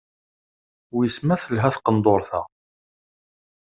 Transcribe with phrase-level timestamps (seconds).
[0.95, 2.41] Wis ma telha tqendurt-a?